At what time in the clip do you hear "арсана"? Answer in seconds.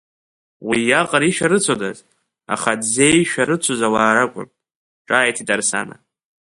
5.55-5.95